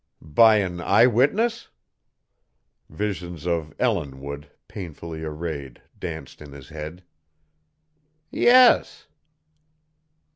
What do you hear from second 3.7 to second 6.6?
Ellinwood, painfully arrayed, danced in